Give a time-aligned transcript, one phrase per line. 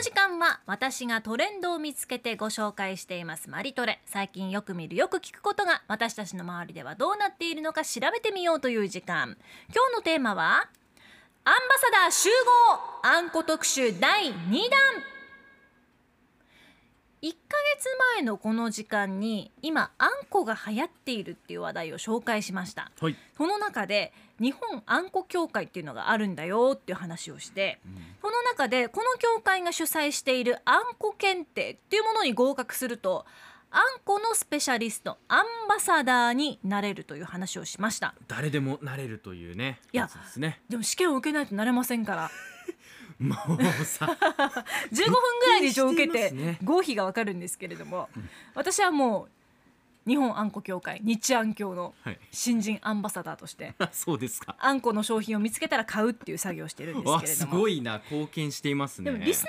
[0.00, 4.00] の時間は私がトレンドを見つけてご紹介していますマリトレ。
[4.06, 9.36] 最近よく見るよく聞くことが私たちの周りではどうなっているのか調べてみようという時間。
[9.68, 10.70] 今日のテーマは
[11.44, 11.52] アンバ
[11.92, 12.30] サダー集
[13.02, 15.09] 合あんこ特集第2弾。
[17.22, 23.16] 1ヶ月前のこの時間に今あんこが流行っているっていう話題を紹介しましたはい。
[23.36, 27.78] その中で日本あんこ協会っていうのがあるんだよっていう話をして、
[28.22, 33.26] その中でこの協会が主催しているあんこ検定っていうものに合格すると
[33.70, 39.78] あんこのスペシャリストアンバサダーになれるという話をしました誰でもなれるというね。
[39.92, 40.60] いやつですね。
[40.68, 42.30] でも試験を受けないとなれませんから
[43.20, 43.36] も
[43.80, 44.06] うさ。
[44.90, 48.08] 15分ぐらいで一応受けて合否がわかるんですけれども、
[48.54, 49.28] 私はも
[50.06, 52.18] う日本あんこ協会日あん協のはい。
[52.32, 54.56] 新人アンバサダーとしてあ そうですか。
[54.58, 59.12] あんこの商品を見つけたら買うっていう作業をしてるんですけれどもごいな貢献していますね。
[59.12, 59.48] でもリスナ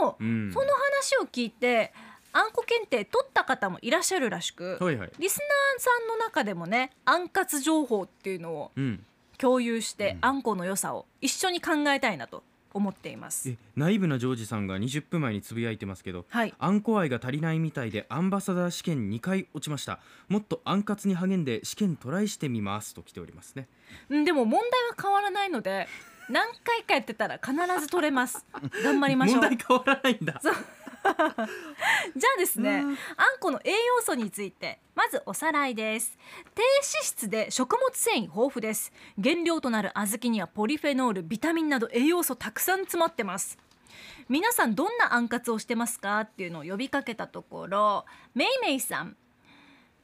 [0.00, 0.52] さんもうん。
[0.52, 1.92] その話を聞いて
[2.32, 5.12] あんこ検定取った方もいらっしゃるらしくはいはい。
[5.18, 9.04] リスナーさんの中でもねあんかつ情報っていうのをうん。
[9.38, 13.50] 共有して、うんあんこの良さを一緒に考えたいなと思っています。
[13.50, 16.26] えナイブなジョージさんが20分前につぶやいてますけど。
[16.28, 16.54] はい。
[16.58, 20.00] あんこ愛が足りないみたいでアンバサダー試験2回落ちました。
[20.28, 22.94] もっとあんかつに励んで試験トライしてみます。
[22.94, 23.68] と来ておりますね。
[24.08, 25.88] うんでも問題は変わらないので
[26.28, 28.44] 何回かやってたら必ず取れます。
[28.84, 29.42] 頑張りましょう。
[29.42, 30.40] 問題変わらないんだ
[31.08, 36.18] ゃあですねあんこの栄養素についてまずおさらいです。
[36.54, 38.92] 低脂質で食物繊維豊富です。
[39.22, 43.58] 原料となる小豆にはポリフェノールビタミンなど栄養素たくさん詰まってます。
[44.28, 49.16] 皆さんどんなあんかつをしてますかっていうのを呼びかけたところめいめいさん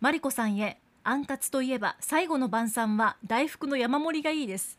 [0.00, 4.78] マリコさんへあんかつといえば最後の晩餐は大福の山盛りがいいです。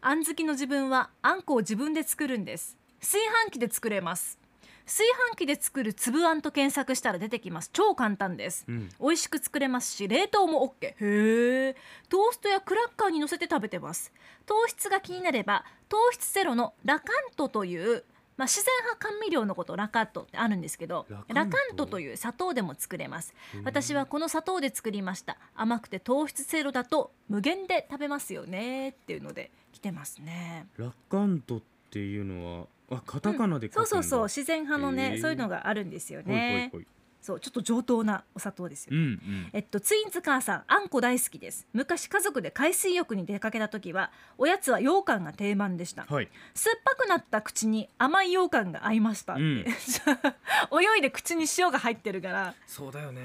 [0.00, 2.76] あん好きの自分はあんこを自分で作るんです。
[3.04, 4.38] 炊飯器で作れます
[4.86, 7.70] 炊飯器で作る粒あんと検索したら出てきます。
[7.72, 8.64] 超簡単です。
[8.68, 8.88] うん。
[9.00, 11.76] 美味しく作れますし冷凍も OK へえ
[12.08, 14.12] トーストやクラッカーに乗せて食べてます。
[14.46, 18.04] 糖質が気になれば糖質ゼロのラカントという
[18.36, 21.86] まあ、自然派甘味料のことラカントってあるんですけどラカント？
[21.86, 23.32] という砂糖でも作れます。
[23.62, 25.38] 私はこの砂糖で作りました。
[25.54, 30.66] 甘くて糖質ゼロだと無限で食べますよねっていうので来てますね。
[30.76, 31.60] ラッカントっ
[31.90, 36.86] ていうのはあカタカナで書くんだ、そうそうそう自然派のね、そういうのがあるんですよほいほいねほい。
[37.24, 39.48] そうちょっと上等なお砂糖ですよ、うんうん。
[39.54, 41.66] えっとツインズ母さんあんこ大好きです。
[41.72, 46.04] 昔家族で海水浴に出かけた時はおやつは羊羹が定番でした。
[46.06, 46.28] はい。
[46.52, 49.64] 酸っぱくなった口に甘い羊羹が合いましたうん。
[49.64, 52.54] 泳いで口に塩が入ってるから。
[52.66, 53.22] そうだよね。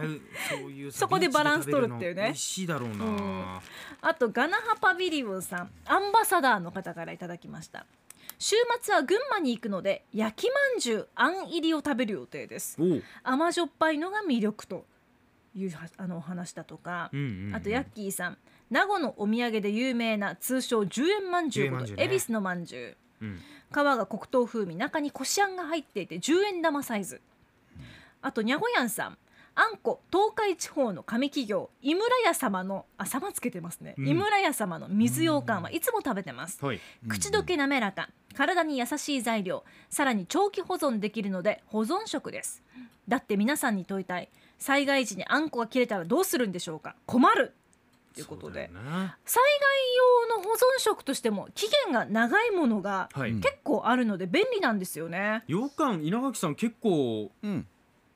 [0.48, 2.22] そういうそこでバランス取るっていうね。
[2.22, 3.58] 美味しいだろうな、うん。
[4.00, 7.84] あとガナハパビリオンさんアンバサダーの方からいただきました
[8.38, 12.78] 週末は群馬に行くので焼きまんじゅうあん入りを食べる予定です。
[13.22, 14.84] 甘じょっぱいのが魅力と
[15.54, 17.54] いうはあのお話だとか、うんうんうん。
[17.54, 18.38] あとヤッキーさん。
[18.70, 22.06] 名護のお土産で有名な通称10円まんじゅうこ10円まんじゅうね。
[22.06, 23.24] と恵比寿のまんじゅう。
[23.24, 23.40] うん。
[23.70, 27.20] 皮が黒糖風味中にこしあんが入っていて10円玉サイズ。
[28.20, 29.18] あとにゃごやんさん
[29.60, 34.08] あんこ東海地方の紙企業井村屋様のあ様つけてますね、うん。
[34.08, 36.64] 井村屋様の水羊羹はいつも食べてます。
[36.64, 36.80] はい。
[37.08, 42.62] 口どけ滑らか体に優しい材料さらに長期保存できるので保存食です。
[43.08, 44.28] だって皆さんに問いたい。
[44.58, 46.94] 災害時にあんこが切れたらどうするんでしょうか？
[47.06, 47.52] 困る！
[48.14, 48.70] ということで。
[48.72, 48.82] 災害
[50.30, 55.42] 用の保存食としても期限が長いものがはい、うん結構あるので便利なんですよね。
[55.48, 57.66] 羊羹稲垣さん結構うん、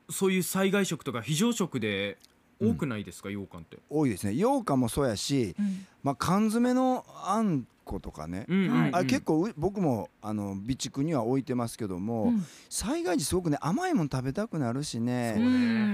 [0.09, 2.17] そういう災害食とか非常食で
[2.61, 3.77] 多くないですか、羊羹って。
[3.89, 4.33] 多いですね。
[4.33, 5.55] 羊羹もそうやし、
[6.01, 8.81] まあ、缶詰のあんことかね、うんうんうん。
[8.81, 8.93] はい。
[8.93, 12.45] あれ結構う僕もあの備蓄には置いてますけども、うん。
[12.69, 15.49] 災害時すごくね甘いもの食べたくなるしね、ねう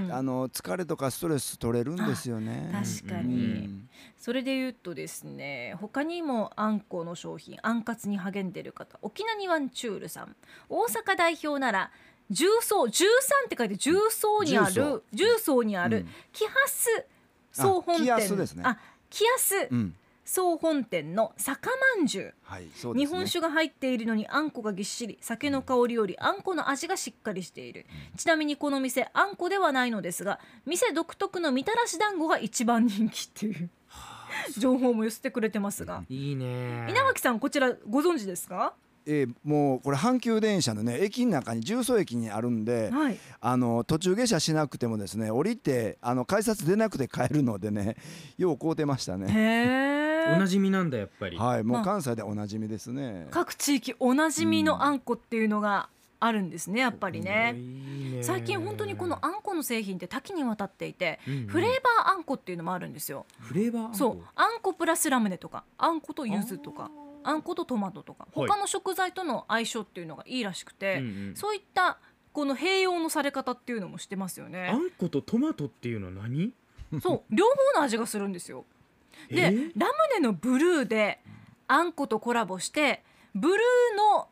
[0.08, 2.70] んあの疲れとかストレス取れるんですよね。
[2.70, 3.88] う確かに、ん。
[4.16, 10.36] それで言うとですね他にもあんこの商品あんかつに励んでる方沖縄にワンチュールさん。
[10.68, 11.90] 大阪代表なら
[12.30, 13.04] 重曹13
[13.46, 15.62] って書いて重曹にある重曹。
[15.62, 16.08] にあるうん。
[16.32, 17.06] キハス
[17.52, 18.78] 総本店あ
[19.10, 19.68] キヤス
[20.24, 22.34] 総本店の酒まんじゅう。
[22.42, 22.70] はい、ね。
[22.94, 27.84] 日本酒が入っているのにあんこがぎっしり酒の香りよりあんこの味がしっかりしている。
[28.16, 33.70] ちなみにこの店あんこではないのですが店独特のみたらし団子が一番人気っていう
[34.56, 36.04] 情報も寄せてくれてますが。
[36.08, 38.74] いいね稲垣さんこちらご存知ですか？
[39.12, 43.18] えーもうこれ阪急電車のね駅の中に重曹駅にあるんで、はい。
[43.40, 47.96] あの途中下車しなくてもですね降りてあの改札出なくて帰るのでね
[48.38, 49.90] よう買うてましたね。
[50.36, 51.82] おなじみなんだやっぱり、はいもまあ。
[51.82, 53.26] う関西でおなじみですね。
[53.30, 55.88] 各地域おなじみのあんこっていうのが
[56.22, 57.54] あるんですねやっぱりね。
[57.56, 58.22] いいね。
[58.22, 61.46] 最近本当にこのあんこの製品って多岐にわたっていて、うんうん。
[61.48, 63.24] フレーバーあんこっていうのもあるんですよ。
[63.40, 63.96] フレーバーあんこ？
[63.96, 66.90] そうあんこプラスラムネとかあんこと柚子とか
[67.22, 68.26] あんことトマトとか。
[68.34, 68.48] はい。
[68.48, 71.36] 他の食材との相性っていうのがいいらしくて、うんうん。
[71.36, 71.98] そういった
[72.32, 74.72] この併用のされ方っていうのもしてますよあね。
[74.72, 76.52] んことトマトっていうのは何？
[77.00, 77.34] そう。
[77.34, 78.64] 両方の味がするんですよ。
[79.28, 79.72] でえー？
[79.76, 81.20] ラムネのブルーで
[81.66, 83.02] あんことコラボして
[83.34, 84.28] ブルーの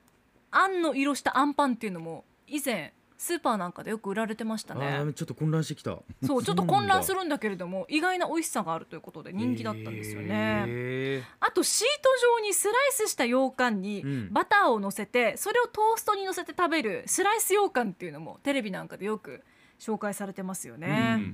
[0.51, 5.99] あんの色したあんパンっていうのも以前スーパーなんかでよく売られてましたあねーちょっと混乱してきた。
[6.25, 14.33] そうちょっと混乱するるんだけれども意外な美味しさがあるということで人気だったんですよね、へあとシート状にスライスした羊羹にうん。
[14.33, 19.43] バターを乗せてそれをトーストに乗せて食べるスライス羊羹っていうのもテレビなんかでよく
[19.81, 20.87] 紹介されてますよーね、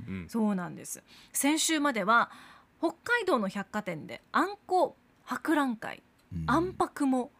[0.08, 0.28] うんうん。
[0.28, 1.02] そうなんです。
[1.32, 2.30] 先週までは
[2.78, 6.02] 北海道の百貨店であんこ博覧会
[6.32, 6.44] うん。
[6.46, 7.30] あんぱくも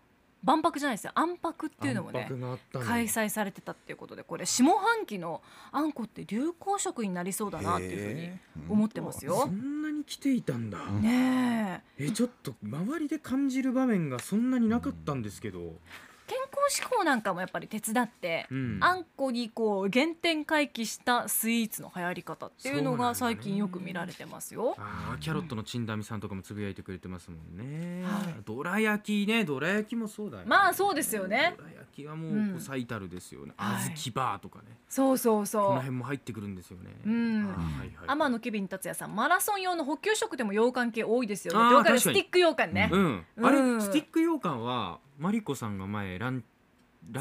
[0.44, 1.12] 万博じゃないですよ。
[1.14, 2.28] あんぱくっていうのもね
[2.72, 5.42] 開催されてたっていうことでこれ下半期の
[5.72, 8.30] あんこって流行食になりそうだなっていうふうに
[8.68, 9.40] 思ってますよ。
[9.40, 9.46] そ。
[9.46, 12.04] んなに来ていたんだ、うんねえ。
[12.06, 15.78] えちょっと周りで感じる場面がそんなになかったんですけど、
[16.26, 18.78] 健康志向なんかもやっぱり手伝って、うん。
[18.80, 24.74] あんこにこう原点回帰したスイーツの流行り方っていうのが最近よく見られてますよ。
[24.78, 28.34] あーキャロットのチンダミさんとかもつぶやいてくれてますもんね、はい。
[28.44, 30.48] どら焼きねどら焼きもそうだよね。
[30.48, 31.54] まあそうですよね。
[31.58, 34.64] どら焼きはもううんこう最たるですよね、はい小豆バーとかね。
[34.88, 35.72] そうそうこのそう。
[35.72, 36.90] 辺も入ってくるんですよね。
[37.04, 37.46] うん。
[37.48, 37.52] は
[37.84, 41.24] いはい天野ケビン達也さんマラソン用の補給食でも羊羹系多い。
[41.24, 41.98] ですよね。
[41.98, 42.90] スティック羊羹ね。
[42.92, 46.44] うん、あれうんスティック羊羹はマリコさんが前ラン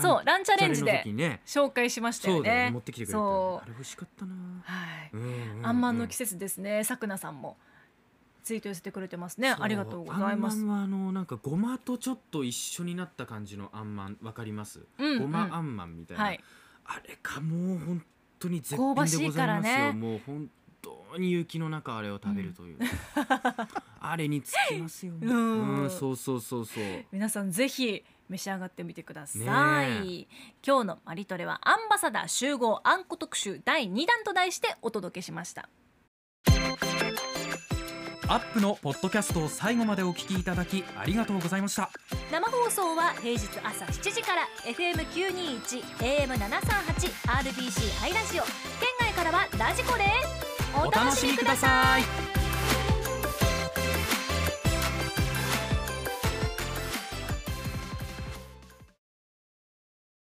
[0.01, 2.65] そうランチャレンジので紹介しましたよね。
[2.65, 2.71] ね。
[2.71, 4.33] 持ってきてくれたあれ美味しかったな。
[4.63, 5.09] はい。
[5.13, 6.83] うんうんうんあんまんの季節ですね。
[6.83, 7.57] さくなさんも。
[8.43, 9.55] ツイート寄せてくれてますね。
[9.57, 10.59] ありがとうございます。
[10.59, 16.43] あんまんはあのなんかごまとちょっと一緒になった感じのあんまんわかります、うんごまあんまんみたいな、はい。
[16.85, 18.03] あれかもう本
[18.39, 19.91] 当に絶品でございますよ、ね。
[19.93, 20.49] もう本
[20.81, 22.79] 当に雪の中あれを食べるという、
[24.05, 25.89] あれにつきますよ、 うん。
[25.89, 26.83] そうそうそうそう。
[27.11, 30.27] 皆さんぜひ召し上がってみてください、ね
[30.65, 35.69] 今日のマリトレはアンバサダー集合あんこ特集第2弾と題してお届けしました。
[38.29, 41.89] アップのポッドキャストを最後までお聞きいただきありがとうございました。
[42.31, 48.43] 生放送は平日朝7時から FM921 AM738 RBC ハイラジオ。
[48.43, 52.42] 県外からはラジコですお楽しみください